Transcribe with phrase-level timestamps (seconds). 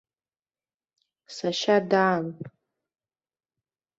[1.35, 2.25] Сашьа даан.